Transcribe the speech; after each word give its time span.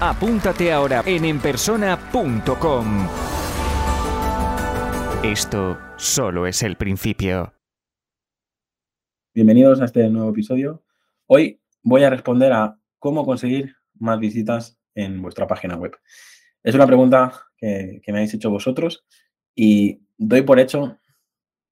apúntate 0.00 0.72
ahora 0.72 1.02
en 1.06 1.24
enpersona.com. 1.24 3.08
Esto 5.22 5.78
solo 5.96 6.46
es 6.46 6.62
el 6.62 6.76
principio. 6.76 7.54
Bienvenidos 9.34 9.80
a 9.80 9.86
este 9.86 10.08
nuevo 10.10 10.30
episodio. 10.30 10.84
Hoy 11.26 11.60
voy 11.82 12.04
a 12.04 12.10
responder 12.10 12.52
a 12.52 12.78
cómo 12.98 13.24
conseguir 13.24 13.74
más 13.94 14.18
visitas 14.18 14.78
en 14.94 15.22
vuestra 15.22 15.46
página 15.46 15.76
web. 15.76 15.96
Es 16.62 16.74
una 16.74 16.86
pregunta 16.86 17.32
que, 17.56 18.00
me 18.06 18.18
habéis 18.18 18.34
hecho 18.34 18.50
vosotros 18.50 19.04
y 19.54 20.02
doy 20.16 20.42
por 20.42 20.60
hecho 20.60 20.98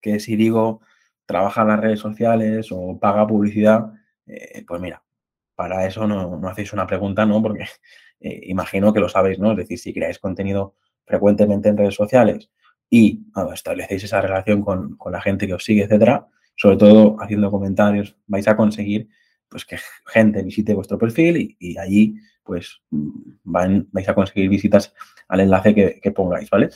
que 0.01 0.19
si 0.19 0.35
digo 0.35 0.81
trabaja 1.25 1.61
en 1.61 1.69
las 1.69 1.79
redes 1.79 1.99
sociales 1.99 2.67
o 2.71 2.99
paga 2.99 3.27
publicidad, 3.27 3.93
eh, 4.25 4.65
pues 4.67 4.81
mira, 4.81 5.03
para 5.55 5.85
eso 5.85 6.07
no, 6.07 6.41
hacéis 6.47 6.73
una 6.73 6.87
pregunta, 6.87 7.25
¿no? 7.25 7.41
Porque 7.41 7.65
eh, 8.23 8.39
imagino 8.45 8.93
que 8.93 9.01
lo 9.01 9.09
sabéis, 9.09 9.37
¿no? 9.37 9.51
Es 9.51 9.57
decir, 9.57 9.77
si 9.77 9.93
creáis 9.93 10.17
contenido 10.17 10.75
frecuentemente 11.05 11.67
en 11.67 11.77
redes 11.77 11.95
sociales 11.95 12.49
y 12.89 13.25
establecéis 13.53 14.05
esa 14.05 14.21
relación 14.21 14.61
con, 14.61 14.95
con, 14.95 15.11
la 15.11 15.21
gente 15.21 15.45
que 15.45 15.53
os 15.53 15.65
sigue, 15.65 15.83
etcétera, 15.83 16.27
sobre 16.55 16.77
todo 16.77 17.17
haciendo 17.19 17.51
comentarios, 17.51 18.15
vais 18.27 18.47
a 18.47 18.55
conseguir 18.55 19.09
pues 19.49 19.65
que 19.65 19.77
gente 20.07 20.41
visite 20.41 20.73
vuestro 20.73 20.97
perfil 20.97 21.55
y, 21.59 21.77
allí 21.77 22.15
pues 22.43 22.81
van, 23.43 23.87
vais 23.91 24.07
a 24.07 24.15
conseguir 24.15 24.49
visitas 24.49 24.93
al 25.27 25.41
enlace 25.41 25.75
que, 25.75 26.11
pongáis, 26.11 26.49
¿vale? 26.49 26.69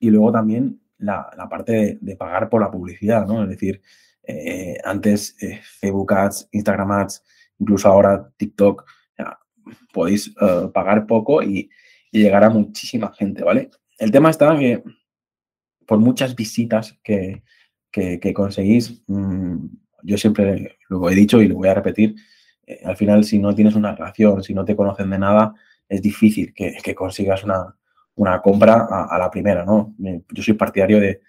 Y 0.00 0.10
luego 0.10 0.32
también 0.32 0.80
la, 0.98 1.30
parte 1.50 1.98
de, 2.00 2.16
pagar 2.16 2.48
por 2.48 2.62
la 2.62 2.70
publicidad, 2.70 3.26
¿no? 3.26 3.42
Es 3.42 3.50
decir, 3.50 3.82
eh, 4.22 4.78
antes 4.84 5.36
eh, 5.42 5.60
Facebook 5.62 6.12
Ads, 6.14 6.48
Instagram 6.52 6.90
Ads, 6.92 7.22
incluso 7.58 7.88
ahora 7.88 8.30
TikTok, 8.36 8.84
podéis 9.92 10.34
eh, 10.40 10.68
pagar 10.72 11.06
poco 11.06 11.42
y, 11.42 11.70
llegar 12.12 12.44
a 12.44 12.48
muchísima 12.48 13.12
gente, 13.12 13.42
¿vale? 13.42 13.70
El 13.98 14.12
tema 14.12 14.30
está 14.30 14.56
que 14.56 14.84
por 15.84 15.98
muchas 15.98 16.36
visitas 16.36 16.96
que, 17.02 17.42
conseguís, 18.32 19.02
mm, 19.08 19.66
yo 20.04 20.16
siempre 20.16 20.78
lo 20.88 21.10
he 21.10 21.14
dicho 21.16 21.42
y 21.42 21.48
lo 21.48 21.56
voy 21.56 21.66
a 21.66 21.74
repetir, 21.74 22.14
eh, 22.68 22.80
al 22.84 22.96
final 22.96 23.24
si 23.24 23.40
no 23.40 23.52
tienes 23.52 23.74
una 23.74 23.96
relación, 23.96 24.44
si 24.44 24.54
no 24.54 24.64
te 24.64 24.76
conocen 24.76 25.10
de 25.10 25.18
nada, 25.18 25.54
es 25.88 26.02
difícil 26.02 26.54
que, 26.54 26.94
consigas 26.94 27.42
una, 27.42 28.40
compra 28.42 28.86
a, 28.88 29.18
la 29.18 29.28
primera, 29.28 29.64
¿no? 29.64 29.94
Yo 29.98 30.42
soy 30.42 30.54
partidario 30.54 31.00
de, 31.00 31.20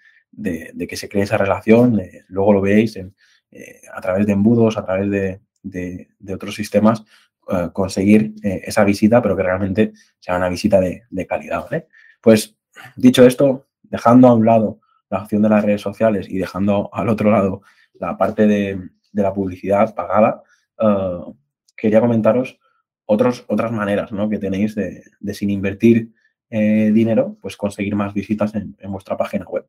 que 0.88 0.96
se 0.96 1.08
cree 1.08 1.24
esa 1.24 1.36
relación, 1.36 2.00
luego 2.28 2.52
lo 2.52 2.60
veis 2.60 2.96
eh, 2.96 3.80
a 3.92 4.00
través 4.00 4.26
de 4.26 4.32
embudos, 4.32 4.76
a 4.76 4.84
través 4.84 5.10
de, 5.10 6.34
otros 6.34 6.54
sistemas, 6.54 7.04
eh, 7.48 7.68
conseguir 7.72 8.34
esa 8.42 8.84
visita, 8.84 9.22
pero 9.22 9.36
que 9.36 9.42
realmente 9.42 9.92
sea 10.18 10.36
una 10.36 10.48
visita 10.48 10.80
de, 10.80 11.26
calidad, 11.26 11.64
¿vale? 11.64 11.88
Pues 12.20 12.56
dicho 12.96 13.24
esto, 13.24 13.66
dejando 13.82 14.28
a 14.28 14.34
un 14.34 14.44
lado 14.44 14.80
la 15.10 15.22
opción 15.22 15.42
de 15.42 15.48
las 15.48 15.64
redes 15.64 15.80
sociales 15.80 16.28
y 16.28 16.38
dejando 16.38 16.90
al 16.92 17.08
otro 17.08 17.30
lado 17.30 17.62
la 17.94 18.16
parte 18.16 18.46
de, 18.46 18.90
la 19.12 19.32
publicidad 19.32 19.94
pagada, 19.94 20.42
eh, 20.78 21.34
quería 21.76 22.00
comentaros 22.00 22.58
otras 23.06 23.72
maneras 23.72 24.10
que 24.28 24.38
tenéis 24.38 24.74
de, 24.74 25.04
sin 25.32 25.50
invertir 25.50 26.12
eh, 26.50 26.90
dinero, 26.92 27.38
pues 27.40 27.56
conseguir 27.56 27.94
más 27.94 28.12
visitas 28.12 28.54
en, 28.54 28.76
vuestra 28.88 29.16
página 29.16 29.44
web. 29.44 29.66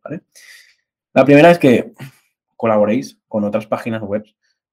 La 1.13 1.23
primera 1.23 1.52
es 1.52 1.59
que 1.59 1.94
colaboréis 2.56 3.19
con 3.28 3.44
otras 3.44 3.68
páginas 3.68 4.02
web 4.02 4.25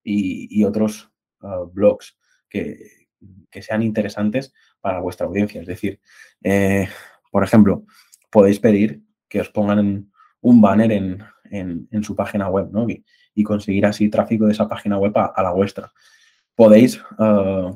y, 0.03 0.65
otros 0.65 1.11
eh, 1.43 1.47
blogs 1.73 2.17
que, 3.51 3.63
sean 3.63 3.83
interesantes 3.83 4.53
para 4.81 5.01
vuestra 5.01 5.27
audiencia. 5.27 5.61
Es 5.61 5.67
decir, 5.69 6.01
por 7.31 7.45
ejemplo, 7.45 7.85
podéis 8.31 8.59
pedir 8.59 9.03
que 9.29 9.41
os 9.41 9.49
pongan 9.49 10.11
un 10.41 10.61
banner 10.61 10.91
en, 10.91 11.23
en, 11.51 12.03
su 12.03 12.15
página 12.17 12.49
web 12.49 12.69
¿no? 12.71 12.87
y, 12.89 13.43
conseguir 13.45 13.87
así 13.87 14.09
tráfico 14.09 14.47
de 14.47 14.53
esa 14.53 14.69
página 14.69 14.99
web 14.99 15.13
a, 15.17 15.43
la 15.43 15.51
vuestra. 15.53 15.93
Podéis 16.55 17.01
eh, 17.19 17.71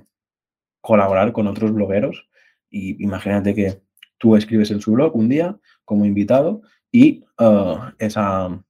colaborar 0.81 1.33
con 1.33 1.47
otros 1.47 1.73
blogueros 1.73 2.29
y 2.71 3.03
imagínate 3.03 3.55
que 3.55 3.83
tú 4.19 4.37
escribes 4.37 4.71
en 4.71 4.81
su 4.81 4.93
blog 4.93 5.17
un 5.17 5.29
día 5.29 5.59
como 5.85 6.05
invitado 6.05 6.63
y 6.93 7.25
eh, 7.39 7.77
esa, 7.99 8.65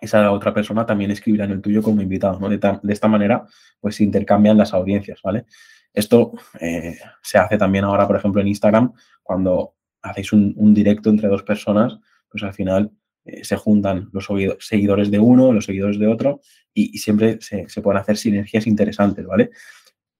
esa 0.00 0.30
otra 0.30 0.52
persona 0.52 0.84
también 0.84 1.10
escribirá 1.10 1.44
en 1.44 1.52
el 1.52 1.62
tuyo 1.62 1.82
como 1.82 2.02
invitado. 2.02 2.38
¿no? 2.38 2.48
De, 2.48 2.92
esta 2.92 3.08
manera, 3.08 3.46
pues 3.80 3.96
se 3.96 4.04
intercambian 4.04 4.58
las 4.58 4.74
audiencias, 4.74 5.20
¿vale? 5.22 5.46
Esto 5.92 6.32
eh, 6.60 6.98
se 7.22 7.38
hace 7.38 7.56
también 7.56 7.84
ahora, 7.84 8.06
por 8.06 8.16
ejemplo, 8.16 8.40
en 8.40 8.48
Instagram, 8.48 8.92
cuando 9.22 9.74
hacéis 10.02 10.32
un, 10.32 10.74
directo 10.74 11.08
entre 11.08 11.28
dos 11.28 11.42
personas, 11.42 11.98
pues 12.28 12.42
al 12.42 12.52
final 12.52 12.92
eh, 13.24 13.44
se 13.44 13.56
juntan 13.56 14.10
los 14.12 14.28
seguidores 14.60 15.10
de 15.10 15.18
uno, 15.18 15.52
los 15.52 15.64
seguidores 15.64 15.98
de 15.98 16.06
otro 16.06 16.40
y, 16.74 16.98
siempre 16.98 17.38
se, 17.40 17.66
pueden 17.82 18.00
hacer 18.00 18.18
sinergias 18.18 18.66
interesantes, 18.66 19.24
¿vale? 19.26 19.50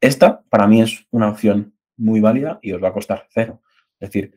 Esta 0.00 0.42
para 0.48 0.66
mí 0.66 0.80
es 0.80 1.06
una 1.10 1.28
opción 1.28 1.74
muy 1.98 2.20
válida 2.20 2.58
y 2.62 2.72
os 2.72 2.82
va 2.82 2.88
a 2.88 2.92
costar 2.92 3.26
cero. 3.30 3.60
Es 4.00 4.10
decir, 4.10 4.34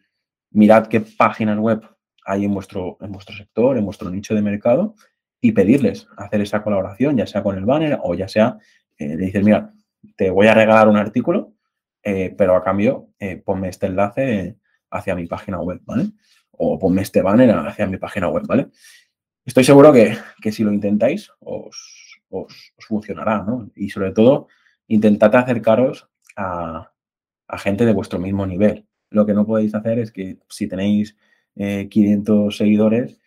mirad 0.52 0.88
qué 0.88 1.00
páginas 1.00 1.58
web 1.58 1.82
hay 2.26 2.46
en 2.46 2.54
vuestro, 2.54 2.98
en 3.00 3.12
vuestro 3.14 3.36
sector, 3.36 3.78
en 3.78 3.86
vuestro 3.86 4.10
nicho 4.10 4.36
de 4.36 4.42
mercado 4.42 4.96
y 5.42 5.52
pedirles 5.52 6.08
hacer 6.18 6.42
esa 6.42 6.64
colaboración, 6.64 7.18
ya 7.18 7.28
sea 7.28 7.44
con 7.44 7.58
el 7.58 7.66
banner 7.66 8.00
o 8.04 8.14
ya 8.14 8.28
sea, 8.28 8.58
eh, 8.98 9.16
le 9.16 9.26
dices, 9.26 9.44
mira, 9.44 9.74
te 10.16 10.30
voy 10.30 10.48
a 10.48 10.54
regalar 10.54 10.88
un 10.88 10.98
artículo, 10.98 11.54
eh, 12.04 12.34
pero 12.38 12.56
a 12.56 12.64
cambio 12.64 13.10
ponme 13.44 13.70
este 13.70 13.88
enlace 13.88 14.58
hacia 14.90 15.16
mi 15.16 15.28
página 15.28 15.60
web, 15.60 15.82
¿vale? 15.84 16.12
o 16.62 16.78
ponme 16.78 17.02
este 17.02 17.22
banner 17.22 17.50
hacia 17.52 17.88
mi 17.88 17.98
página 17.98 18.28
web, 18.28 18.46
¿vale? 18.46 18.68
Estoy 19.46 19.64
seguro 19.64 19.94
que, 19.94 20.18
si 20.52 20.64
lo 20.64 20.74
intentáis 20.74 21.32
os, 21.40 22.20
funcionará, 22.78 23.44
¿no? 23.44 23.72
Y 23.76 23.90
sobre 23.90 24.12
todo, 24.12 24.48
intentad 24.88 25.34
acercaros 25.36 26.08
a, 26.36 26.92
gente 27.58 27.86
de 27.86 27.94
vuestro 27.94 28.20
mismo 28.20 28.46
nivel. 28.46 28.86
Lo 29.10 29.26
que 29.26 29.34
no 29.34 29.46
podéis 29.46 29.74
hacer 29.74 30.00
es 30.00 30.12
que 30.12 30.38
si 30.50 30.68
tenéis 30.68 31.16
500 31.56 32.54
eh, 32.54 32.58
seguidores, 32.58 33.18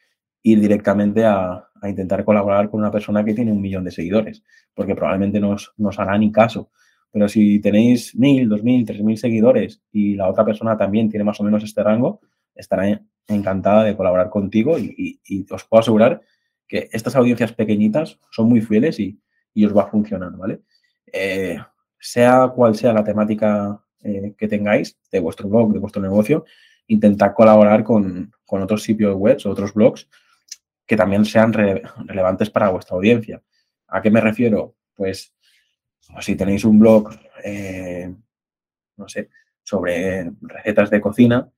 ir 0.43 0.61
directamente 0.61 1.25
a, 1.25 1.69
intentar 1.89 2.25
colaborar 2.25 2.71
con 2.71 2.81
una 2.81 2.91
persona 2.91 3.25
que 3.25 3.35
tiene 3.35 3.53
un 3.53 3.61
millón 3.61 3.85
de 3.85 3.91
seguidores, 3.91 4.43
porque 4.75 4.95
probablemente 4.95 5.41
no 5.41 5.51
os, 5.51 5.99
hará 5.99 6.17
ni 6.19 6.31
caso. 6.31 6.71
Pero 7.11 7.29
si 7.29 7.61
tenéis 7.61 8.17
1.000, 8.17 8.49
2.000, 8.49 8.87
3.000 8.87 9.17
seguidores 9.17 9.83
y 9.93 10.15
la 10.15 10.29
otra 10.29 10.45
persona 10.45 10.77
también 10.77 11.11
tiene 11.11 11.25
más 11.25 11.39
o 11.41 11.45
menos 11.45 11.63
este 11.63 11.83
rango, 11.83 12.21
estará 12.55 13.01
encantada 13.29 13.85
de 13.85 13.97
colaborar 13.97 14.31
contigo 14.31 14.79
y, 14.79 15.21
os 15.51 15.65
puedo 15.65 15.81
asegurar 15.81 16.23
que 16.67 16.89
estas 16.93 17.17
audiencias 17.17 17.53
pequeñitas 17.53 18.19
son 18.31 18.49
muy 18.49 18.61
fieles 18.61 18.99
y, 18.99 19.19
os 19.65 19.77
va 19.77 19.83
a 19.83 19.91
funcionar, 19.91 20.33
¿vale? 20.33 20.61
Eh, 21.13 21.59
sea 21.99 22.51
cual 22.55 22.75
sea 22.75 22.93
la 22.93 23.05
temática 23.05 23.83
eh, 24.03 24.35
que 24.37 24.49
tengáis 24.49 24.99
de 25.11 25.21
vuestro 25.21 25.49
blog, 25.49 25.73
de 25.73 25.79
vuestro 25.79 26.01
negocio, 26.01 26.45
intentad 26.89 27.35
colaborar 27.35 27.85
con, 27.85 28.33
otros 28.47 28.83
sitios 28.83 29.17
web 29.17 29.39
otros 29.47 29.73
blogs 29.73 30.09
que 30.93 30.97
también 30.99 31.25
sean 31.25 31.55
relevantes 31.55 32.51
para 32.51 32.69
vuestra 32.69 32.95
audiencia. 32.97 33.43
¿A 33.89 34.03
qué 34.03 34.11
me 34.11 34.21
refiero? 34.21 34.75
Pues 34.95 35.35
si 36.21 36.37
tenéis 36.37 36.67
un 36.67 36.79
blog, 36.79 37.09
eh, 37.43 38.15
no 38.99 39.09
sé, 39.09 39.31
sobre 39.63 40.31
recetas 40.43 40.91
de 40.91 41.01
cocina, 41.01 41.49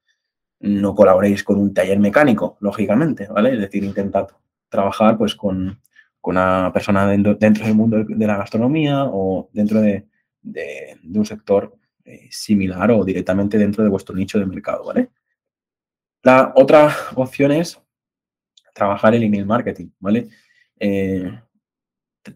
no 0.61 0.95
colaboréis 0.95 1.43
con 1.43 1.59
un 1.59 1.75
taller 1.75 1.99
mecánico, 1.99 2.57
lógicamente, 2.61 3.27
¿vale? 3.27 3.55
Es 3.55 3.59
decir, 3.59 3.83
intentad 3.83 4.29
trabajar 4.69 5.19
pues 5.19 5.35
con, 5.35 5.81
una 6.23 6.71
persona 6.73 7.05
dentro, 7.09 7.35
del 7.35 7.75
mundo 7.75 8.05
de 8.05 8.27
la 8.29 8.37
gastronomía 8.37 9.07
o 9.07 9.51
dentro 9.53 9.81
de, 9.81 10.07
un 11.13 11.27
sector 11.27 11.77
eh, 12.05 12.29
similar 12.31 12.93
o 12.93 13.05
directamente 13.05 13.59
dentro 13.59 13.83
de 13.83 13.91
vuestro 13.91 14.15
nicho 14.15 14.39
de 14.39 14.47
mercado, 14.47 14.85
¿vale? 14.85 15.11
La 16.23 16.53
otra 16.55 16.95
opción 17.17 17.51
es 17.51 17.84
trabajar 18.75 19.15
el 19.15 19.23
email 19.23 19.47
marketing, 19.47 19.89
¿vale? 19.99 20.29
Eh, 20.79 21.41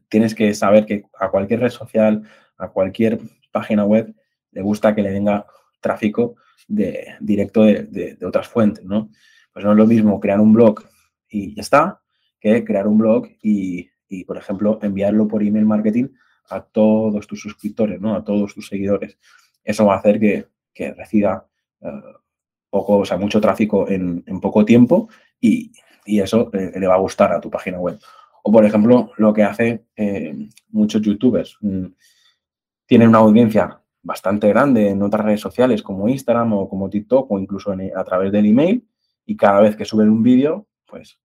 tienes 0.09 0.35
que 0.35 0.55
saber 0.55 0.87
que 0.87 1.05
a 1.19 1.31
cualquier 1.31 1.61
red 1.61 1.71
social, 1.71 2.23
a 2.57 2.69
cualquier 2.69 3.19
página 3.53 3.85
web, 3.85 4.15
le 4.53 4.63
gusta 4.63 4.95
que 4.95 5.03
le 5.03 5.11
venga 5.11 5.47
tráfico 5.81 6.37
de, 6.67 7.15
directo 7.21 7.65
de, 7.65 8.17
otras 8.25 8.49
fuentes, 8.49 8.85
¿no? 8.85 9.11
Pues 9.53 9.65
no 9.65 9.73
es 9.73 9.77
lo 9.77 9.87
mismo 9.87 10.21
crear 10.21 10.41
un 10.41 10.53
blog 10.53 10.85
y 11.29 11.55
ya 11.55 11.63
está, 11.63 12.01
que 12.41 12.65
crear 12.65 12.87
un 12.87 12.99
blog 12.99 13.29
y, 13.43 13.91
por 14.25 14.39
ejemplo, 14.39 14.79
enviarlo 14.83 15.29
por 15.29 15.43
email 15.43 15.67
marketing 15.67 16.09
a 16.51 16.63
todos 16.63 17.27
tus 17.27 17.41
suscriptores, 17.41 18.01
¿no? 18.01 18.15
A 18.15 18.25
todos 18.25 18.55
tus 18.55 18.69
seguidores. 18.69 19.19
Eso 19.65 19.85
va 19.85 19.95
a 19.95 19.99
hacer 19.99 20.19
que, 20.19 20.47
que 20.73 20.95
reciba 20.95 21.47
eh, 21.81 21.91
poco, 22.71 22.99
o 22.99 23.05
sea, 23.05 23.17
mucho 23.17 23.41
tráfico 23.41 23.89
en, 23.89 24.23
poco 24.41 24.65
tiempo 24.65 25.09
y, 25.41 25.73
eso 26.21 26.51
eh, 26.53 26.73
le 26.79 26.87
va 26.87 26.95
a 26.95 26.99
gustar 26.99 27.33
a 27.33 27.41
tu 27.41 27.51
página 27.51 27.79
web. 27.79 27.99
O, 28.43 28.51
por 28.51 28.65
ejemplo, 28.65 29.13
lo 29.19 29.33
que 29.33 29.43
hace 29.43 29.85
eh, 29.97 30.49
muchos 30.71 31.03
youtubers. 31.03 31.57
Mm, 31.61 31.87
tienen 32.87 33.09
una 33.09 33.19
audiencia 33.19 33.83
bastante 34.03 34.49
grande 34.49 34.89
en 34.89 35.03
otras 35.03 35.25
redes 35.25 35.41
sociales 35.41 35.83
como 35.83 36.09
Instagram 36.09 36.55
o 36.55 36.69
como 36.69 36.89
TikTok 36.89 37.31
o 37.31 37.39
incluso 37.39 37.73
a 37.73 38.05
través 38.05 38.33
del 38.33 38.47
email 38.47 38.89
y 39.27 39.37
cada 39.37 39.61
vez 39.61 39.77
que 39.77 39.85
suben 39.85 40.09
un 40.09 40.23
vídeo, 40.23 40.67
pues 40.87 41.21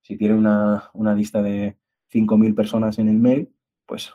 si 0.00 0.16
tienen 0.16 0.38
una, 0.38 1.14
lista 1.14 1.42
de 1.42 1.76
5.000 2.10 2.54
personas 2.54 2.98
en 2.98 3.08
el 3.08 3.18
mail, 3.18 3.52
pues 3.84 4.14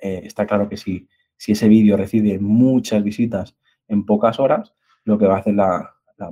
eh, 0.00 0.22
está 0.24 0.46
claro 0.46 0.68
que 0.68 0.76
si, 0.76 1.08
si 1.36 1.52
ese 1.52 1.68
vídeo 1.68 1.96
recibe 1.96 2.38
muchas 2.38 3.02
visitas 3.02 3.56
en 3.88 4.06
pocas 4.06 4.38
horas, 4.38 4.74
lo 5.04 5.18
que 5.18 5.26
va 5.26 5.36
a 5.36 5.38
hacer 5.40 5.54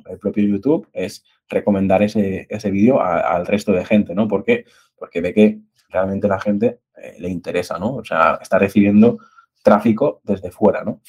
el 0.08 0.18
propio 0.18 0.44
YouTube 0.44 0.88
es 0.92 1.24
recomendar 1.48 2.02
ese, 2.02 2.46
ese 2.48 2.70
vídeo 2.70 3.00
al 3.00 3.46
resto 3.46 3.72
de 3.72 3.84
gente, 3.84 4.14
¿no? 4.14 4.28
¿Por? 4.28 4.44
Porque 4.96 5.20
ve 5.20 5.34
que 5.34 5.60
realmente 5.94 6.28
la 6.28 6.40
gente 6.40 6.80
eh, 6.96 7.16
le 7.18 7.28
interesa, 7.28 7.78
¿no? 7.78 7.96
O 7.96 8.04
sea, 8.04 8.38
está 8.40 8.58
recibiendo 8.58 9.18
tráfico 9.62 10.20
desde 10.24 10.50
fuera, 10.50 10.84
¿no? 10.84 11.00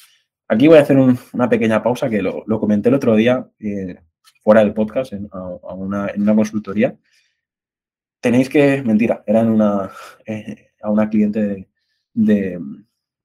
Aquí 0.48 0.68
voy 0.68 0.78
a 0.78 0.82
hacer 0.82 0.96
una 0.96 1.48
pequeña 1.48 1.82
pausa 1.82 2.08
que 2.08 2.22
lo, 2.22 2.44
comenté 2.60 2.88
el 2.88 2.94
otro 2.94 3.16
día 3.16 3.48
eh, 3.58 3.96
fuera 4.42 4.60
del 4.60 4.74
podcast 4.74 5.12
en, 5.12 5.28
una, 5.62 6.34
consultoría. 6.34 6.96
Tenéis 8.20 8.48
que, 8.48 8.82
mentira, 8.82 9.24
era 9.26 9.40
en 9.40 9.48
una, 9.48 9.90
eh, 10.24 10.68
a 10.80 10.90
una 10.90 11.08
cliente 11.08 11.68
de, 12.14 12.60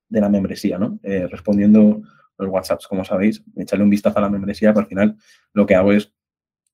la 0.09 0.29
membresía, 0.29 0.79
¿no? 0.79 0.99
Respondiendo 1.03 2.01
los 2.41 2.53
WhatsApps, 2.53 2.87
como 2.87 3.03
sabéis, 3.03 3.43
echarle 3.55 3.83
un 3.83 3.89
vistazo 3.89 4.19
a 4.19 4.21
la 4.21 4.29
membresía, 4.29 4.73
pero 4.73 4.81
al 4.81 4.87
final 4.87 5.17
lo 5.53 5.65
que 5.65 5.75
hago 5.75 5.91
es 5.93 6.13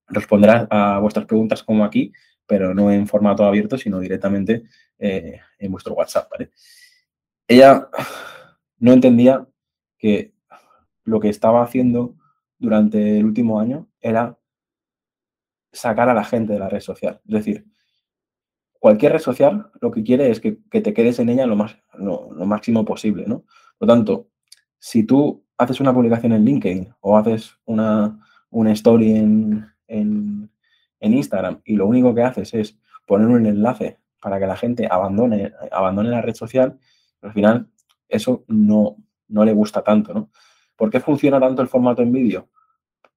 responder 0.07 0.67
a, 0.69 0.99
vuestras 0.99 1.25
preguntas 1.25 1.63
como 1.63 1.83
aquí, 1.83 2.13
pero 2.45 2.73
no 2.73 2.91
en 2.91 3.07
formato 3.07 3.43
abierto, 3.45 3.77
sino 3.77 3.99
directamente 3.99 4.63
en 4.97 5.71
vuestro 5.71 5.93
WhatsApp. 5.93 6.31
Ella 7.47 7.89
no 8.79 8.93
entendía 8.93 9.45
que 9.97 10.33
lo 11.03 11.19
que 11.19 11.29
estaba 11.29 11.63
haciendo 11.63 12.15
durante 12.59 13.19
el 13.19 13.25
último 13.25 13.59
año 13.59 13.87
era 14.01 14.37
sacar 15.71 16.09
a 16.09 16.13
la 16.13 16.23
gente 16.23 16.53
de 16.53 16.59
la 16.59 16.69
red 16.69 16.81
social. 16.81 17.21
Es 17.25 17.33
decir, 17.33 17.65
cualquier 18.79 19.13
red 19.13 19.21
social 19.21 19.71
lo 19.79 19.91
que 19.91 20.03
quiere 20.03 20.29
es 20.29 20.39
que, 20.39 20.53
te 20.53 20.93
quedes 20.93 21.19
en 21.19 21.29
ella 21.29 21.45
lo, 21.45 21.55
más, 21.55 21.77
lo, 21.93 22.29
máximo 22.45 22.83
posible, 22.83 23.25
¿no? 23.25 23.45
Por 23.77 23.87
lo 23.87 23.93
tanto, 23.93 24.29
si 24.79 25.03
tú 25.03 25.45
haces 25.57 25.79
una 25.79 25.93
publicación 25.93 26.33
en 26.33 26.45
LinkedIn 26.45 26.93
o 27.01 27.17
haces 27.17 27.57
una, 27.65 28.19
una 28.49 28.71
story 28.71 29.11
en, 29.11 29.67
en, 29.87 30.49
Instagram 30.99 31.61
y 31.63 31.75
lo 31.75 31.87
único 31.87 32.13
que 32.13 32.23
haces 32.23 32.53
es 32.53 32.77
poner 33.05 33.27
un 33.27 33.45
enlace 33.45 33.97
para 34.21 34.39
que 34.39 34.47
la 34.47 34.57
gente 34.57 34.87
abandone, 34.89 35.53
abandone 35.71 36.09
la 36.09 36.21
red 36.21 36.35
social, 36.35 36.77
al 37.21 37.31
final 37.31 37.67
eso 38.09 38.43
no, 38.47 38.97
no 39.27 39.45
le 39.45 39.53
gusta 39.53 39.83
tanto, 39.83 40.13
¿no? 40.13 40.29
¿Por 40.75 40.89
qué 40.89 40.99
funciona 40.99 41.39
tanto 41.39 41.61
el 41.61 41.67
formato 41.67 42.01
en 42.01 42.11
vídeo? 42.11 42.49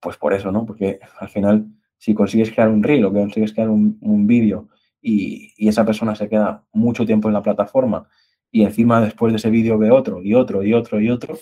Pues 0.01 0.17
por 0.17 0.33
eso, 0.33 0.51
¿no? 0.51 0.65
Porque 0.65 1.01
al 1.19 1.29
final, 1.29 1.67
si 1.99 2.15
consigues 2.15 2.51
crear 2.51 2.69
un 2.69 2.83
reel 2.83 3.05
o 3.05 3.13
consigues 3.13 3.53
crear 3.53 3.69
un, 3.69 4.27
vídeo 4.27 4.69
y, 5.03 5.53
esa 5.69 5.85
persona 5.85 6.15
se 6.15 6.29
queda 6.29 6.65
mucho 6.73 7.05
tiempo 7.05 7.29
en 7.29 7.35
la 7.35 7.43
plataforma 7.43 8.09
y 8.51 8.63
encima 8.63 9.01
después 9.01 9.33
de 9.33 9.37
ese 9.37 9.51
vídeo 9.51 9.79
ve 9.79 9.91
otro 9.91 10.23
y 10.23 10.35
otro 10.35 10.63
y 10.63 10.73
otro 10.75 11.01
y 11.01 11.11
otro, 11.11 11.37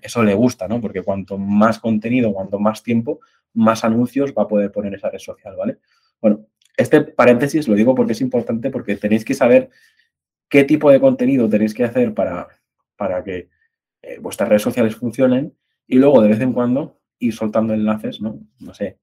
eso 0.00 0.22
le 0.22 0.34
gusta, 0.34 0.68
¿no? 0.68 0.80
Porque 0.80 1.02
cuanto 1.02 1.38
más 1.38 1.78
contenido, 1.78 2.32
cuanto 2.32 2.58
más 2.58 2.82
tiempo, 2.82 3.20
más 3.54 3.84
anuncios 3.84 4.32
va 4.36 4.44
a 4.44 4.48
poder 4.48 4.70
poner 4.70 4.94
esa 4.94 5.10
red 5.10 5.18
social, 5.18 5.56
¿vale? 5.56 5.78
Bueno, 6.20 6.46
este 6.76 7.02
paréntesis 7.02 7.68
lo 7.68 7.74
digo 7.74 7.94
porque 7.94 8.12
es 8.12 8.20
importante 8.20 8.70
porque 8.70 8.96
tenéis 8.96 9.24
que 9.24 9.34
saber 9.34 9.70
qué 10.48 10.64
tipo 10.64 10.90
de 10.90 11.00
contenido 11.00 11.48
tenéis 11.48 11.74
que 11.74 11.84
hacer 11.84 12.14
para, 12.14 12.48
para 12.96 13.22
que 13.24 13.48
eh, 14.02 14.18
vuestras 14.20 14.48
redes 14.48 14.62
sociales 14.62 14.96
funcionen 14.96 15.54
y 15.86 15.98
luego 15.98 16.22
de 16.22 16.28
vez 16.28 16.40
en 16.40 16.52
cuando 16.52 17.00
ir 17.18 17.34
soltando 17.34 17.74
enlaces, 17.74 18.20
¿no? 18.20 18.40
No 18.58 18.74
sé, 18.74 18.98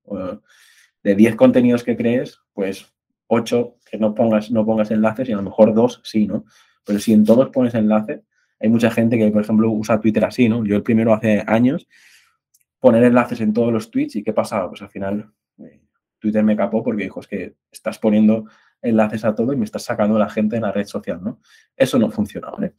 de 1.04 1.16
10 1.16 1.36
contenidos 1.36 1.84
que 1.84 1.96
crees, 1.96 2.40
pues 2.54 2.94
8 3.28 3.78
que 3.90 3.98
no 3.98 4.14
pongas, 4.14 4.52
no 4.52 4.66
pongas 4.66 4.92
enlaces 4.92 5.30
y 5.30 5.32
a 5.32 5.38
lo 5.38 5.44
mejor 5.44 5.74
2 5.74 6.02
sí, 6.04 6.28
¿no? 6.28 6.46
Pero 6.84 7.00
si 7.00 7.14
en 7.14 7.24
todos 7.24 7.50
pones 7.50 7.76
enlaces, 7.76 8.22
hay 8.60 8.70
mucha 8.70 8.92
gente 8.92 9.18
que, 9.18 9.30
por 9.32 9.42
ejemplo, 9.42 9.70
usa 9.72 10.00
Twitter 10.00 10.26
así, 10.26 10.50
¿no? 10.50 10.66
Yo 10.66 10.76
el 10.76 10.84
primero 10.84 11.14
hace 11.14 11.44
años, 11.48 11.88
poner 12.80 13.04
enlaces 13.04 13.42
en 13.42 13.54
todos 13.54 13.72
los 13.72 13.92
tweets 13.92 14.18
y 14.18 14.24
¿qué 14.24 14.34
pasaba? 14.34 14.70
Pues 14.70 14.82
al 14.82 14.90
final 14.90 15.32
eh, 15.60 15.82
Twitter 16.20 16.44
me 16.44 16.56
capó 16.56 16.84
porque 16.84 17.04
dijo, 17.04 17.20
es 17.20 17.28
que 17.28 17.56
estás 17.72 18.00
poniendo 18.00 18.46
enlaces 18.82 19.26
a 19.26 19.36
todo 19.36 19.54
y 19.54 19.58
me 19.58 19.66
estás 19.66 19.84
sacando 19.84 20.18
la 20.18 20.30
gente 20.30 20.56
en 20.56 20.64
la 20.64 20.72
red 20.72 20.86
social, 20.86 21.22
¿no? 21.22 21.40
Eso 21.76 22.00
no 22.00 22.10
funciona, 22.10 22.50
¿vale? 22.50 22.74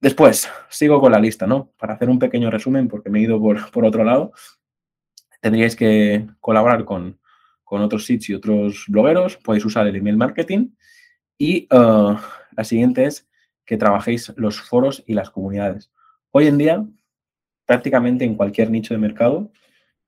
Después, 0.00 0.48
sigo 0.68 1.00
con 1.00 1.12
la 1.12 1.18
lista, 1.18 1.46
¿no? 1.46 1.70
Para 1.78 1.94
hacer 1.94 2.10
un 2.10 2.18
pequeño 2.18 2.50
resumen, 2.50 2.88
porque 2.88 3.08
me 3.08 3.20
he 3.20 3.22
ido 3.22 3.40
por, 3.40 3.70
por 3.70 3.84
otro 3.84 4.04
lado, 4.04 4.32
tendríais 5.40 5.76
que 5.76 6.26
colaborar 6.40 6.84
con, 6.84 7.18
otros 7.66 8.04
sitios 8.04 8.30
y 8.30 8.34
otros 8.34 8.84
blogueros, 8.86 9.36
podéis 9.38 9.64
usar 9.64 9.84
el 9.88 9.96
email 9.96 10.16
marketing 10.16 10.68
y 11.36 11.66
uh, 11.74 12.16
la 12.56 12.62
siguiente 12.62 13.04
es 13.04 13.26
que 13.64 13.76
trabajéis 13.76 14.32
los 14.36 14.60
foros 14.60 15.02
y 15.06 15.14
las 15.14 15.30
comunidades. 15.30 15.90
Hoy 16.30 16.46
en 16.46 16.58
día, 16.58 16.86
prácticamente 17.66 18.24
en 18.24 18.34
cualquier 18.34 18.70
nicho 18.70 18.94
de 18.94 18.98
mercado, 18.98 19.50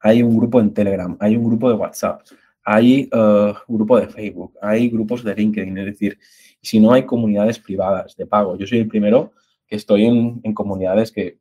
hay 0.00 0.22
un 0.22 0.36
grupo 0.36 0.60
en 0.60 0.74
Telegram, 0.74 1.16
hay 1.20 1.36
un 1.36 1.44
grupo 1.44 1.68
de 1.68 1.76
WhatsApp, 1.76 2.22
hay 2.64 3.08
uh, 3.12 3.54
grupo 3.68 3.98
de 3.98 4.08
Facebook, 4.08 4.54
hay 4.60 4.88
grupos 4.88 5.22
de 5.24 5.34
LinkedIn, 5.34 5.78
es 5.78 5.86
decir, 5.86 6.18
si 6.60 6.80
no 6.80 6.92
hay 6.92 7.04
comunidades 7.04 7.58
privadas 7.58 8.16
de 8.16 8.26
pago, 8.26 8.56
yo 8.56 8.66
soy 8.66 8.78
el 8.78 8.88
primero 8.88 9.32
que 9.66 9.76
estoy 9.76 10.04
en, 10.06 10.40
comunidades 10.52 11.12
que 11.12 11.38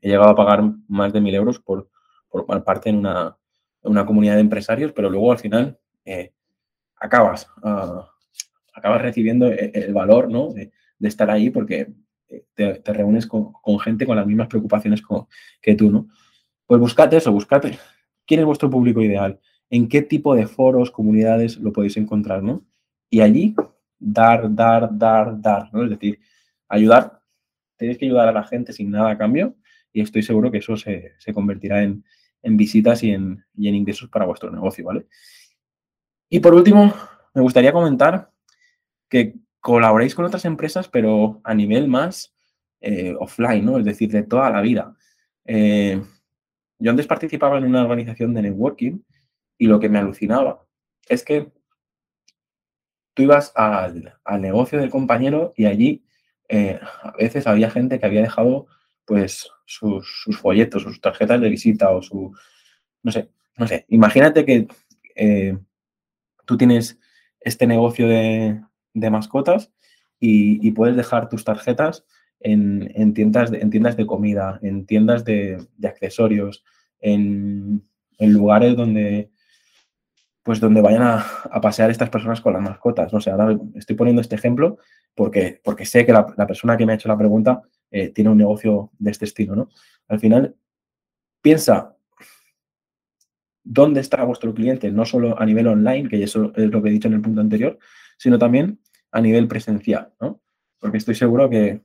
he 0.00 0.08
llegado 0.08 0.30
a 0.30 0.36
pagar 0.36 0.62
más 0.88 1.12
de 1.12 1.20
mil 1.20 1.34
euros 1.34 1.58
por, 1.58 1.88
parte 2.64 2.90
en 2.90 2.96
una, 2.98 3.36
comunidad 4.06 4.34
de 4.34 4.40
empresarios, 4.40 4.92
pero 4.92 5.10
luego 5.10 5.32
al 5.32 5.38
final 5.38 5.78
eh, 6.04 6.32
acabas, 6.96 7.46
ah, 7.62 8.10
acabas 8.74 9.02
recibiendo 9.02 9.46
e, 9.46 9.72
el, 9.74 9.92
valor 9.92 10.30
¿no? 10.30 10.54
Estar 11.08 11.30
ahí 11.30 11.50
porque 11.50 11.92
eh, 12.28 12.44
te, 12.54 12.92
reúnes 12.92 13.26
con, 13.26 13.52
gente 13.80 14.06
con 14.06 14.16
las 14.16 14.26
mismas 14.26 14.48
preocupaciones 14.48 15.02
que 15.60 15.74
tú, 15.74 15.90
¿no? 15.90 16.08
Pues 16.66 16.80
buscate 16.80 17.16
eso, 17.16 17.32
buscate 17.32 17.78
quién 18.26 18.40
es 18.40 18.46
vuestro 18.46 18.70
público 18.70 19.00
ideal, 19.02 19.40
en 19.70 19.88
qué 19.88 20.02
tipo 20.02 20.34
de 20.34 20.46
foros, 20.46 20.90
comunidades 20.90 21.56
lo 21.58 21.72
podéis 21.72 21.96
encontrar, 21.96 22.42
¿no? 22.42 22.64
Y 23.08 23.20
allí 23.20 23.54
dar, 23.98 24.54
dar, 24.54 24.88
dar, 24.96 25.40
dar, 25.40 25.72
¿no? 25.72 25.84
Es 25.84 25.90
decir, 25.90 26.20
ayudar 26.68 27.20
tenéis 27.80 27.96
que 27.96 28.04
ayudar 28.04 28.28
a 28.28 28.32
la 28.32 28.44
gente 28.44 28.74
sin 28.74 28.90
nada 28.90 29.10
a 29.10 29.16
cambio 29.16 29.56
y 29.90 30.02
estoy 30.02 30.22
seguro 30.22 30.50
que 30.50 30.58
eso 30.58 30.76
se, 30.76 31.14
convertirá 31.32 31.82
en, 31.82 32.04
visitas 32.42 33.02
y 33.02 33.12
en, 33.12 33.42
ingresos 33.56 34.10
para 34.10 34.26
vuestro 34.26 34.50
negocio, 34.50 34.84
¿vale? 34.84 35.06
Y 36.28 36.40
por 36.40 36.54
último, 36.54 36.92
me 37.34 37.40
gustaría 37.40 37.72
comentar 37.72 38.30
que 39.08 39.34
colaboréis 39.60 40.14
con 40.14 40.24
otras 40.24 40.44
empresas, 40.44 40.88
pero 40.88 41.40
a 41.44 41.54
nivel 41.54 41.86
más 41.88 42.34
eh, 42.80 43.14
offline, 43.18 43.64
¿no? 43.64 43.78
Es 43.78 43.84
decir, 43.84 44.10
de 44.10 44.22
toda 44.22 44.50
la 44.50 44.60
vida. 44.62 44.96
Eh, 45.44 46.02
yo 46.78 46.90
antes 46.90 47.06
participaba 47.06 47.58
en 47.58 47.64
una 47.64 47.82
organización 47.82 48.32
de 48.34 48.42
networking 48.42 49.00
y 49.58 49.66
lo 49.66 49.78
que 49.78 49.90
me 49.90 49.98
alucinaba 49.98 50.64
es 51.08 51.24
que 51.24 51.52
tú 53.14 53.22
ibas 53.22 53.52
al, 53.54 54.18
negocio 54.40 54.78
del 54.78 54.90
compañero 54.90 55.52
y 55.56 55.66
allí 55.66 56.04
eh, 56.48 56.80
a 57.02 57.12
veces 57.12 57.46
había 57.46 57.70
gente 57.70 57.98
que 57.98 58.06
había 58.06 58.22
dejado 58.22 58.66
pues 59.04 59.50
sus, 59.66 60.24
folletos, 60.40 60.82
sus 60.82 61.00
tarjetas 61.00 61.40
de 61.40 61.48
visita 61.50 61.90
o 61.90 62.00
su, 62.00 62.32
no 63.02 63.12
sé, 63.12 63.30
no 63.56 63.66
sé, 63.66 63.84
imagínate 63.88 64.44
que 64.44 64.68
tú 66.46 66.56
tienes 66.56 66.98
este 67.40 67.66
negocio 67.66 68.08
de, 68.08 68.60
mascotas 68.94 69.72
y, 70.18 70.70
puedes 70.72 70.96
dejar 70.96 71.28
tus 71.28 71.44
tarjetas 71.44 72.04
en, 72.40 73.14
tiendas, 73.14 73.50
de, 73.50 73.60
en 73.60 73.70
tiendas 73.70 73.96
de 73.96 74.06
comida, 74.06 74.58
en 74.62 74.86
tiendas 74.86 75.24
de, 75.24 75.58
accesorios, 75.84 76.64
en, 77.00 77.84
lugares 78.18 78.76
donde 78.76 79.30
pues 80.42 80.58
donde 80.58 80.80
vayan 80.80 81.02
a, 81.02 81.60
pasear 81.60 81.90
estas 81.90 82.10
personas 82.10 82.40
con 82.40 82.54
las 82.54 82.62
mascotas. 82.62 83.12
No 83.12 83.20
sé, 83.20 83.30
ahora 83.30 83.58
estoy 83.74 83.94
poniendo 83.94 84.22
este 84.22 84.34
ejemplo 84.34 84.78
porque, 85.14 85.60
porque 85.62 85.84
sé 85.84 86.04
que 86.04 86.12
la, 86.12 86.26
persona 86.46 86.76
que 86.76 86.86
me 86.86 86.92
ha 86.92 86.96
hecho 86.96 87.08
la 87.08 87.18
pregunta 87.18 87.62
eh, 87.90 88.08
tiene 88.08 88.30
un 88.30 88.38
negocio 88.38 88.90
de 88.98 89.10
este 89.10 89.26
estilo, 89.26 89.54
¿no? 89.54 89.68
Al 90.08 90.18
final, 90.18 90.56
piensa 91.42 91.94
dónde 93.62 94.00
está 94.00 94.24
vuestro 94.24 94.54
cliente, 94.54 94.90
no 94.90 95.04
solo 95.04 95.40
a 95.40 95.46
nivel 95.46 95.68
online, 95.68 96.08
que 96.08 96.22
eso 96.22 96.52
es 96.56 96.70
lo 96.70 96.82
que 96.82 96.88
he 96.88 96.92
dicho 96.92 97.08
en 97.08 97.14
el 97.14 97.20
punto 97.20 97.40
anterior, 97.40 97.78
sino 98.20 98.38
también 98.38 98.78
a 99.10 99.20
nivel 99.22 99.48
presencial, 99.48 100.12
¿no? 100.20 100.42
Porque 100.78 100.98
estoy 100.98 101.14
seguro 101.14 101.48
que 101.48 101.80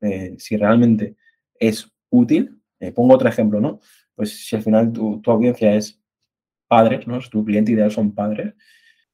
eh, 0.00 0.36
si 0.38 0.56
realmente 0.56 1.16
es 1.58 1.92
útil, 2.08 2.62
eh, 2.78 2.92
pongo 2.92 3.14
otro 3.14 3.28
ejemplo, 3.28 3.60
¿no? 3.60 3.80
Pues 4.14 4.46
si 4.46 4.54
al 4.54 4.62
final 4.62 4.92
tu, 4.92 5.20
audiencia 5.26 5.74
es 5.74 6.00
padres, 6.68 7.08
¿no? 7.08 7.18
Tu 7.18 7.44
cliente 7.44 7.72
ideal 7.72 7.90
son 7.90 8.14
padres, 8.14 8.54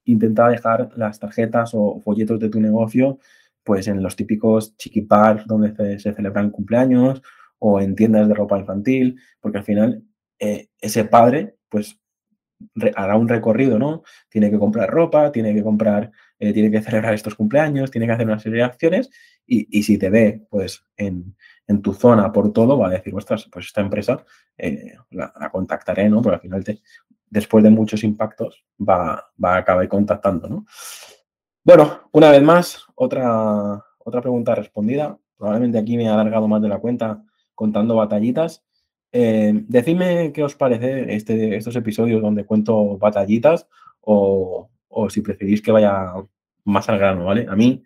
intenta 0.04 0.48
dejar 0.48 0.90
las 0.96 1.18
tarjetas 1.18 1.70
o 1.72 2.00
folletos 2.00 2.38
de 2.38 2.50
tu 2.50 2.60
negocio 2.60 3.18
pues 3.64 3.88
en 3.88 4.02
los 4.02 4.16
típicos 4.16 4.76
chiquipars 4.76 5.46
donde 5.46 5.98
se, 5.98 6.14
celebran 6.14 6.50
cumpleaños 6.50 7.22
o 7.58 7.80
en 7.80 7.94
tiendas 7.94 8.28
de 8.28 8.34
ropa 8.34 8.58
infantil, 8.58 9.18
porque 9.40 9.58
al 9.58 9.64
final 9.64 10.02
eh, 10.38 10.68
ese 10.80 11.04
padre 11.04 11.56
pues 11.70 11.98
hará 12.94 13.16
un 13.16 13.28
recorrido, 13.28 13.78
¿no? 13.78 14.02
Tiene 14.28 14.50
que 14.50 14.58
comprar 14.58 14.90
ropa, 14.90 15.32
tiene 15.32 15.54
que 15.54 15.62
comprar, 15.62 16.10
eh, 16.38 16.52
tiene 16.52 16.70
que 16.70 16.82
celebrar 16.82 17.14
estos 17.14 17.34
cumpleaños, 17.34 17.90
tiene 17.90 18.06
que 18.06 18.12
hacer 18.12 18.26
una 18.26 18.38
serie 18.38 18.58
de 18.58 18.64
acciones 18.64 19.10
y, 19.46 19.82
si 19.82 19.96
te 19.96 20.10
ve, 20.10 20.46
pues, 20.50 20.84
en, 20.96 21.34
tu 21.82 21.94
zona 21.94 22.32
por 22.32 22.52
todo, 22.52 22.78
va 22.78 22.88
a 22.88 22.90
decir, 22.90 23.14
ostras, 23.14 23.48
pues 23.50 23.66
esta 23.66 23.80
empresa 23.80 24.24
eh, 24.56 24.94
la, 25.10 25.32
contactaré, 25.50 26.08
¿no? 26.08 26.20
Porque 26.20 26.36
al 26.36 26.40
final, 26.40 26.80
después 27.30 27.64
de 27.64 27.70
muchos 27.70 28.04
impactos, 28.04 28.64
va, 28.78 29.24
va 29.42 29.54
a 29.54 29.58
acabar 29.58 29.88
contactando, 29.88 30.48
¿no? 30.48 30.66
Bueno, 31.64 32.08
una 32.12 32.30
vez 32.30 32.42
más, 32.42 32.84
otra, 32.94 33.84
otra 33.98 34.20
pregunta 34.20 34.54
respondida. 34.54 35.18
Probablemente 35.36 35.78
aquí 35.78 35.96
me 35.96 36.04
he 36.04 36.08
alargado 36.08 36.48
más 36.48 36.62
de 36.62 36.68
la 36.68 36.78
cuenta 36.78 37.22
contando 37.54 37.96
batallitas. 37.96 38.64
Eh, 39.12 39.52
decidme 39.68 40.32
qué 40.32 40.42
os 40.44 40.54
parece 40.54 41.14
este, 41.14 41.56
estos 41.56 41.76
episodios 41.76 42.22
donde 42.22 42.44
cuento 42.46 42.96
batallitas 42.98 43.66
o, 44.00 44.70
si 45.08 45.20
preferís 45.20 45.62
que 45.62 45.72
vaya 45.72 46.12
más 46.64 46.88
al 46.88 46.98
grano, 46.98 47.24
¿vale? 47.26 47.46
A 47.48 47.56
mí 47.56 47.82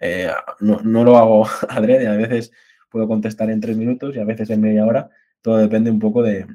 eh, 0.00 0.30
no, 0.60 1.04
lo 1.04 1.16
hago 1.16 1.46
adrede, 1.68 2.06
a 2.06 2.16
veces 2.16 2.52
puedo 2.90 3.08
contestar 3.08 3.50
en 3.50 3.60
tres 3.60 3.76
minutos 3.76 4.14
y 4.14 4.18
a 4.18 4.24
veces 4.24 4.50
en 4.50 4.60
media 4.60 4.84
hora. 4.84 5.10
Todo 5.40 5.58
depende 5.58 5.90
un 5.90 5.98
poco 5.98 6.22
de, 6.22 6.46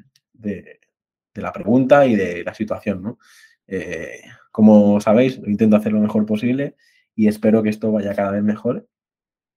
la 1.34 1.52
pregunta 1.52 2.06
y 2.06 2.14
de 2.14 2.44
la 2.44 2.54
situación, 2.54 3.02
¿no? 3.02 3.18
Eh, 3.66 4.20
como 4.50 5.00
sabéis, 5.00 5.40
intento 5.46 5.76
hacer 5.76 5.92
lo 5.92 6.00
mejor 6.00 6.26
posible 6.26 6.76
y 7.14 7.28
espero 7.28 7.62
que 7.62 7.70
esto 7.70 7.90
vaya 7.90 8.14
cada 8.14 8.32
vez 8.32 8.42
mejor. 8.42 8.86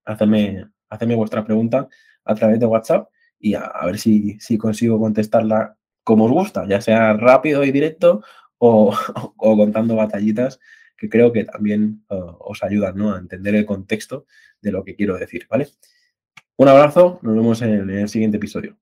Hacedme, 0.04 0.70
vuestra 1.16 1.44
pregunta 1.44 1.88
a 2.24 2.34
través 2.34 2.60
de 2.60 2.66
WhatsApp 2.66 3.08
y 3.38 3.54
a, 3.54 3.70
ver 3.84 3.98
si, 3.98 4.38
consigo 4.58 4.98
contestarla 4.98 5.76
como 6.02 6.26
os 6.26 6.32
gusta, 6.32 6.66
ya 6.66 6.80
sea 6.80 7.14
rápido 7.14 7.64
y 7.64 7.72
directo 7.72 8.22
o, 8.58 8.96
contando 9.36 9.96
batallitas 9.96 10.60
que 10.96 11.08
creo 11.10 11.32
que 11.32 11.44
también 11.44 12.04
eh, 12.08 12.14
os 12.16 12.62
ayudan 12.62 13.00
a 13.02 13.18
entender 13.18 13.54
el 13.54 13.66
contexto 13.66 14.24
de 14.62 14.72
lo 14.72 14.82
que 14.82 14.96
quiero 14.96 15.16
decir, 15.16 15.46
¿vale? 15.50 15.68
Un 16.56 16.68
abrazo, 16.68 17.18
nos 17.22 17.34
vemos 17.34 17.60
en 17.60 17.90
el 17.90 18.08
siguiente 18.08 18.38
episodio. 18.38 18.78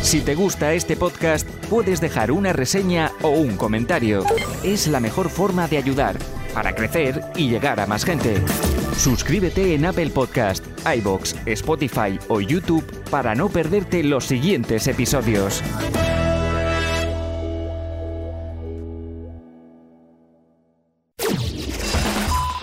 Si 0.00 0.20
te 0.20 0.34
gusta 0.34 0.74
este 0.74 0.96
podcast, 0.96 1.48
puedes 1.70 2.00
dejar 2.00 2.30
una 2.30 2.52
reseña 2.52 3.10
o 3.22 3.30
un 3.30 3.56
comentario. 3.56 4.22
Es 4.62 4.86
la 4.86 5.00
mejor 5.00 5.28
forma 5.28 5.66
de 5.66 5.78
ayudar 5.78 6.16
para 6.52 6.74
crecer 6.74 7.20
y 7.34 7.48
llegar 7.48 7.80
a 7.80 7.86
más 7.86 8.04
gente. 8.04 8.40
Suscríbete 8.96 9.74
en 9.74 9.86
Apple 9.86 10.10
Podcast, 10.10 10.64
iBox, 10.86 11.34
Spotify 11.46 12.18
o 12.28 12.40
YouTube 12.40 12.84
para 13.10 13.34
no 13.34 13.48
perderte 13.48 14.04
los 14.04 14.24
siguientes 14.24 14.86
episodios. 14.86 15.62